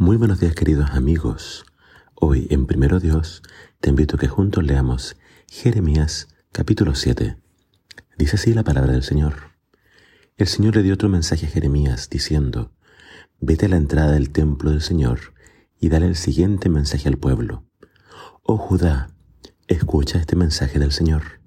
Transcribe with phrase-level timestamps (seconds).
[0.00, 1.66] Muy buenos días queridos amigos.
[2.14, 3.42] Hoy en Primero Dios
[3.82, 7.36] te invito a que juntos leamos Jeremías capítulo 7.
[8.16, 9.34] Dice así la palabra del Señor.
[10.38, 12.72] El Señor le dio otro mensaje a Jeremías diciendo,
[13.40, 15.34] Vete a la entrada del templo del Señor
[15.78, 17.66] y dale el siguiente mensaje al pueblo.
[18.42, 19.10] Oh Judá,
[19.68, 21.42] escucha este mensaje del Señor.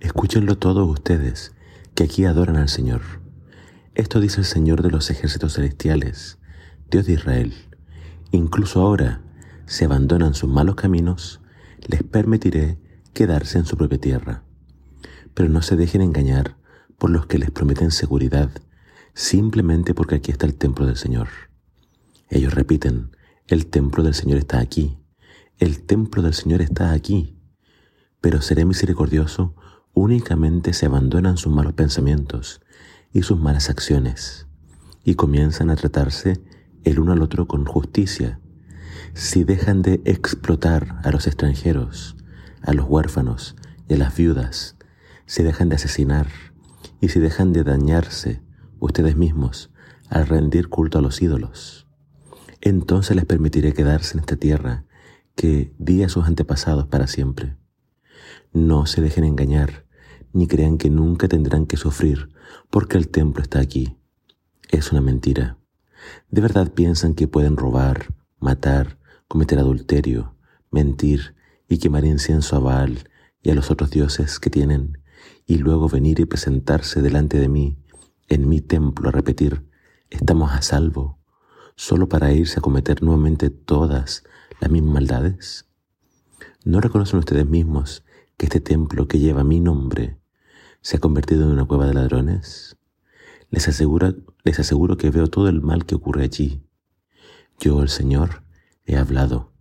[0.00, 1.54] Escúchenlo todos ustedes
[1.94, 3.02] que aquí adoran al Señor.
[3.94, 6.40] Esto dice el Señor de los ejércitos celestiales,
[6.90, 7.54] Dios de Israel.
[8.32, 9.22] Incluso ahora,
[9.66, 11.40] si abandonan sus malos caminos,
[11.86, 12.78] les permitiré
[13.12, 14.42] quedarse en su propia tierra.
[15.34, 16.56] Pero no se dejen engañar
[16.98, 18.50] por los que les prometen seguridad
[19.16, 21.28] simplemente porque aquí está el templo del Señor.
[22.28, 23.16] Ellos repiten,
[23.48, 24.98] el templo del Señor está aquí,
[25.58, 27.38] el templo del Señor está aquí.
[28.20, 29.54] Pero seré misericordioso
[29.94, 32.60] únicamente si abandonan sus malos pensamientos
[33.12, 34.46] y sus malas acciones
[35.02, 36.42] y comienzan a tratarse
[36.86, 38.38] el uno al otro con justicia,
[39.12, 42.16] si dejan de explotar a los extranjeros,
[42.62, 43.56] a los huérfanos
[43.88, 44.76] y a las viudas,
[45.26, 46.28] si dejan de asesinar
[47.00, 48.40] y si dejan de dañarse
[48.78, 49.72] ustedes mismos
[50.08, 51.88] al rendir culto a los ídolos,
[52.60, 54.84] entonces les permitiré quedarse en esta tierra
[55.34, 57.56] que di a sus antepasados para siempre.
[58.52, 59.86] No se dejen engañar,
[60.32, 62.28] ni crean que nunca tendrán que sufrir
[62.70, 63.96] porque el templo está aquí.
[64.70, 65.55] Es una mentira.
[66.30, 70.36] ¿De verdad piensan que pueden robar, matar, cometer adulterio,
[70.70, 71.34] mentir
[71.68, 73.08] y quemar incienso a Baal
[73.42, 74.98] y a los otros dioses que tienen,
[75.46, 77.78] y luego venir y presentarse delante de mí,
[78.28, 79.66] en mi templo, a repetir,
[80.10, 81.18] estamos a salvo,
[81.76, 84.24] solo para irse a cometer nuevamente todas
[84.60, 85.66] las mismas maldades?
[86.64, 88.04] ¿No reconocen ustedes mismos
[88.36, 90.18] que este templo que lleva mi nombre
[90.80, 92.75] se ha convertido en una cueva de ladrones?
[93.56, 96.62] Les aseguro, les aseguro que veo todo el mal que ocurre allí.
[97.58, 98.42] Yo, el Señor,
[98.84, 99.54] he hablado.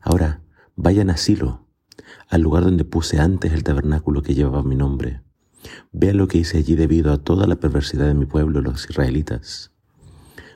[0.00, 0.42] Ahora,
[0.74, 1.68] vayan a Silo,
[2.28, 5.22] al lugar donde puse antes el tabernáculo que llevaba mi nombre.
[5.92, 9.70] Vean lo que hice allí debido a toda la perversidad de mi pueblo, los israelitas.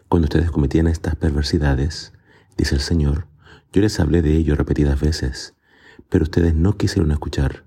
[0.09, 2.13] Cuando ustedes cometían estas perversidades,
[2.59, 3.29] dice el Señor,
[3.73, 5.55] yo les hablé de ello repetidas veces,
[6.09, 7.65] pero ustedes no quisieron escuchar.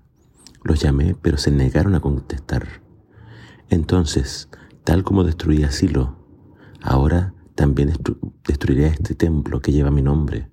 [0.62, 2.82] Los llamé, pero se negaron a contestar.
[3.70, 4.50] Entonces
[4.86, 6.16] Tal como destruí a Silo,
[6.80, 7.92] ahora también
[8.46, 10.48] destruiré este templo que lleva mi nombre,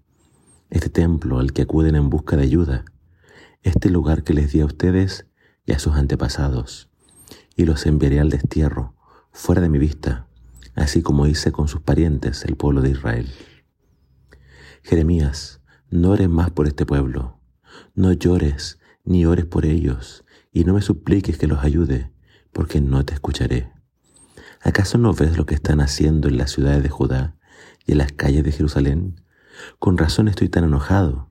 [0.71, 2.83] este templo al que acuden en busca de ayuda,
[3.61, 5.27] este lugar que les di a ustedes
[5.67, 6.89] y a sus antepasados,
[7.55, 8.95] y los enviaré al destierro,
[9.31, 10.27] fuera de mi vista,
[10.73, 13.29] así como hice con sus parientes, el pueblo de Israel.
[14.81, 15.61] Jeremías,
[15.91, 17.39] no ores más por este pueblo,
[17.93, 22.11] no llores ni ores por ellos, y no me supliques que los ayude,
[22.51, 23.82] porque no te escucharé.
[24.63, 27.35] ¿Acaso no ves lo que están haciendo en las ciudades de Judá
[27.85, 29.22] y en las calles de Jerusalén?
[29.78, 31.29] Con razón estoy tan enojado.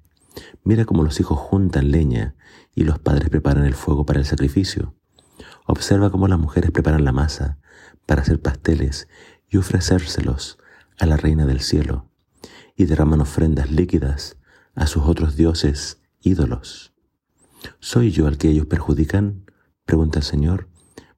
[0.65, 2.35] Mira cómo los hijos juntan leña
[2.75, 4.95] y los padres preparan el fuego para el sacrificio.
[5.67, 7.59] Observa cómo las mujeres preparan la masa
[8.05, 9.09] para hacer pasteles
[9.49, 10.59] y ofrecérselos
[10.99, 12.11] a la reina del cielo,
[12.77, 14.37] y derraman ofrendas líquidas
[14.75, 16.93] a sus otros dioses ídolos.
[17.81, 19.51] ¿Soy yo al que ellos perjudican?
[19.87, 20.69] pregunta el Señor.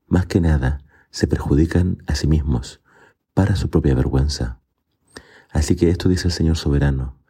[0.07, 0.84] Más que nada,
[1.15, 2.83] se perjudican a sí mismos
[3.35, 4.61] para su propia vergüenza.
[5.49, 7.21] Así que esto dice el Señor soberano,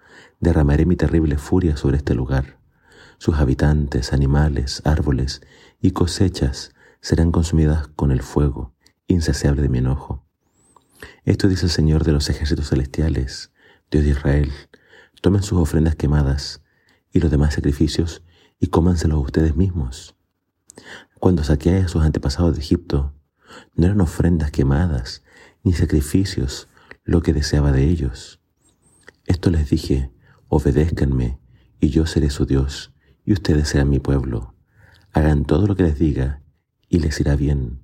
[0.41, 2.59] derramaré mi terrible furia sobre este lugar.
[3.19, 5.43] Sus habitantes, animales, árboles
[5.83, 8.75] y cosechas serán consumidas con el fuego
[9.07, 10.25] insaciable de mi enojo.
[11.27, 13.53] Esto dice el Señor de los ejércitos celestiales,
[13.91, 14.51] Dios de Israel.
[15.21, 16.63] Tomen sus ofrendas quemadas
[17.13, 18.23] y los demás sacrificios
[18.59, 20.17] y cómanselos ustedes mismos.
[21.21, 23.13] Cuando saqueé a sus antepasados de Egipto,
[23.75, 25.23] no eran ofrendas quemadas,
[25.63, 26.69] ni sacrificios
[27.05, 28.41] lo que deseaba de ellos.
[29.27, 30.13] Esto les dije,
[30.49, 31.39] obedézcanme,
[31.81, 32.95] y yo seré su Dios,
[33.25, 34.55] y ustedes serán mi pueblo.
[35.13, 36.43] Hagan todo lo que les diga,
[36.89, 37.81] y les irá bien.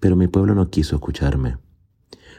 [0.00, 1.58] Pero mi pueblo no quiso escucharme.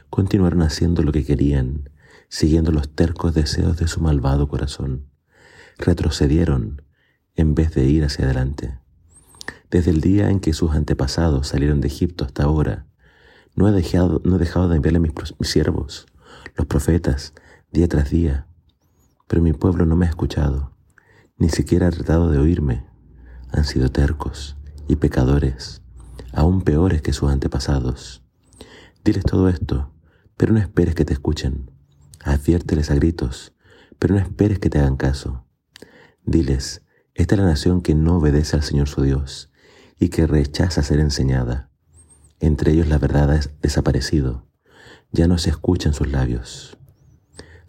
[0.09, 1.89] Continuaron haciendo lo que querían,
[2.29, 5.09] siguiendo los tercos deseos de su malvado corazón.
[5.77, 6.83] Retrocedieron
[7.35, 8.78] en vez de ir hacia adelante.
[9.69, 12.87] Desde el día en que sus antepasados salieron de Egipto hasta ahora,
[13.55, 16.07] no he dejado, no he dejado de enviarle mis, mis siervos,
[16.55, 17.33] los profetas,
[17.71, 18.47] día tras día.
[19.27, 20.71] Pero mi pueblo no me ha escuchado,
[21.37, 22.87] ni siquiera ha tratado de oírme.
[23.51, 24.57] Han sido tercos
[24.87, 25.83] y pecadores,
[26.33, 28.23] aún peores que sus antepasados.
[29.05, 29.91] Diles todo esto,
[30.35, 31.69] pero no esperes que te escuchen.
[32.23, 33.53] Adviérteles a gritos,
[33.99, 35.45] pero no esperes que te hagan caso.
[36.25, 36.81] Diles,
[37.13, 39.48] esta es la nación que no obedece al Señor su Dios
[39.99, 41.69] y que rechaza ser enseñada.
[42.39, 44.47] Entre ellos la verdad ha desaparecido,
[45.11, 46.77] ya no se escucha en sus labios.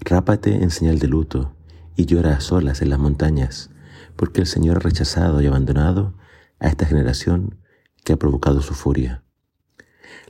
[0.01, 1.57] Rápate en señal de luto
[1.97, 3.71] y llora a solas en las montañas,
[4.17, 6.15] porque el Señor ha rechazado y abandonado
[6.59, 7.59] a esta generación
[8.05, 9.25] que ha provocado su furia.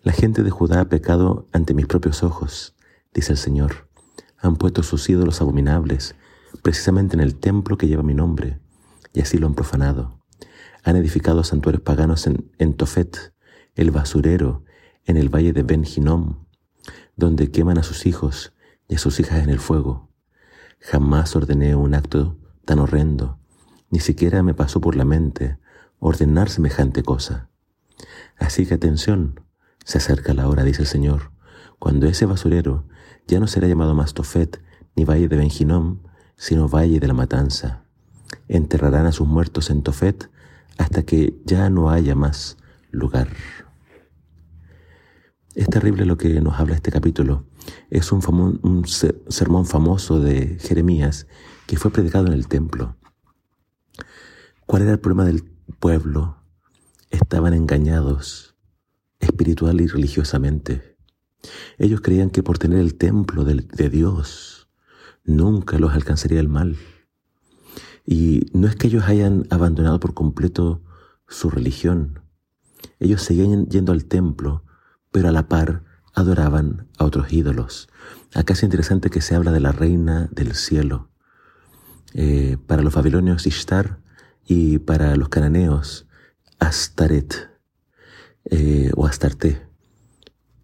[0.03, 2.75] La gente de Judá ha pecado ante mis propios ojos,
[3.13, 3.89] dice el Señor.
[4.39, 6.15] Han puesto sus ídolos abominables
[6.63, 8.61] precisamente en el templo que lleva mi nombre,
[9.13, 10.20] y así lo han profanado.
[10.85, 13.33] Han edificado santuarios paganos en, Tofet,
[13.75, 14.65] el basurero,
[15.05, 15.85] en el valle de Ben
[17.17, 18.53] donde queman a sus hijos
[18.89, 20.11] y a sus hijas en el fuego.
[20.81, 23.39] Jamás ordené un acto tan horrendo,
[23.91, 25.59] ni siquiera me pasó por la mente
[25.99, 27.51] ordenar semejante cosa.
[28.39, 29.41] Así que atención,
[29.85, 31.33] se acerca la hora, dice el Señor,
[31.79, 32.85] cuando ese basurero
[33.27, 34.63] ya no será llamado más Tofet
[34.97, 36.01] ni valle de Benjinom,
[36.37, 37.85] sino valle de la matanza.
[38.49, 40.31] Enterrarán a sus muertos en Tofet
[40.81, 42.57] hasta que ya no haya más
[42.91, 43.29] lugar.
[45.55, 47.45] Es terrible lo que nos habla este capítulo.
[47.91, 48.23] Es un,
[48.63, 51.27] un sermón famoso de Jeremías
[51.67, 52.97] que fue predicado en el templo.
[54.65, 55.45] ¿Cuál era el problema del
[55.79, 56.39] pueblo?
[57.11, 58.57] Estaban engañados
[59.19, 60.97] espiritual y religiosamente.
[61.77, 64.71] Ellos creían que por tener el templo de, de Dios
[65.25, 66.79] nunca los alcanzaría el mal.
[68.11, 70.83] Y no es que ellos hayan abandonado por completo
[71.29, 72.25] su religión.
[72.99, 74.65] Ellos seguían yendo al templo,
[75.13, 77.89] pero a la par adoraban a otros ídolos.
[78.35, 81.13] Acá es interesante que se habla de la reina del cielo.
[82.13, 84.01] Eh, para los babilonios Ishtar
[84.45, 86.09] y para los cananeos
[86.59, 87.49] Astaret
[88.47, 89.69] eh, o Astarte.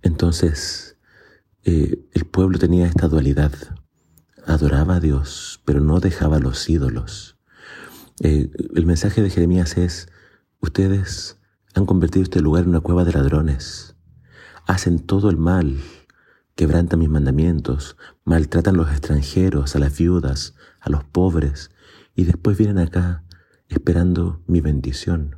[0.03, 0.99] Entonces,
[1.63, 3.53] eh, el pueblo tenía esta dualidad.
[4.45, 7.36] Adoraba a Dios, pero no dejaba los ídolos.
[8.21, 10.09] Eh, el mensaje de Jeremías es,
[10.61, 11.39] ustedes
[11.75, 13.95] han convertido este lugar en una cueva de ladrones.
[14.67, 15.79] Hacen todo el mal,
[16.55, 21.71] quebrantan mis mandamientos, maltratan a los extranjeros, a las viudas, a los pobres,
[22.15, 23.23] y después vienen acá
[23.69, 25.37] esperando mi bendición.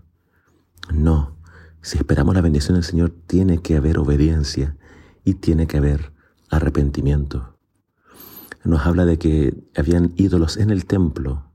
[0.94, 1.36] No,
[1.82, 4.76] si esperamos la bendición del Señor, tiene que haber obediencia
[5.24, 6.12] y tiene que haber
[6.48, 7.58] arrepentimiento.
[8.62, 11.47] Nos habla de que habían ídolos en el templo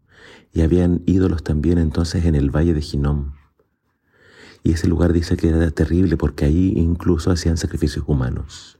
[0.53, 3.33] y habían ídolos también entonces en el valle de Ginom.
[4.63, 8.79] Y ese lugar dice que era terrible porque ahí incluso hacían sacrificios humanos.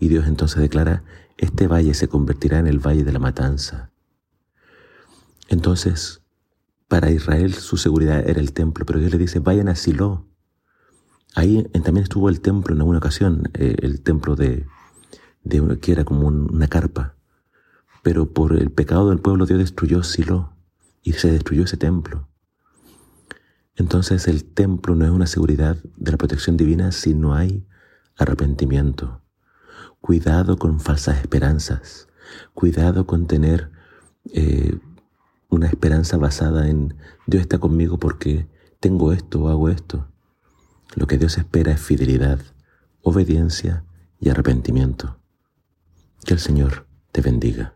[0.00, 1.04] Y Dios entonces declara,
[1.36, 3.92] este valle se convertirá en el valle de la matanza.
[5.48, 6.22] Entonces,
[6.88, 10.26] para Israel su seguridad era el templo, pero Dios le dice, vayan a Silo,
[11.36, 14.66] Ahí también estuvo el templo en alguna ocasión, eh, el templo de,
[15.44, 17.14] de, que era como una carpa.
[18.02, 20.55] Pero por el pecado del pueblo Dios destruyó Silo
[21.06, 22.28] y se destruyó ese templo.
[23.76, 27.64] Entonces el templo no es una seguridad de la protección divina si no hay
[28.16, 29.22] arrepentimiento.
[30.00, 32.08] Cuidado con falsas esperanzas.
[32.54, 33.70] Cuidado con tener
[34.32, 34.80] eh,
[35.48, 36.96] una esperanza basada en
[37.28, 38.48] Dios está conmigo porque
[38.80, 40.08] tengo esto o hago esto.
[40.96, 42.40] Lo que Dios espera es fidelidad,
[43.02, 43.84] obediencia
[44.18, 45.20] y arrepentimiento.
[46.24, 47.75] Que el Señor te bendiga.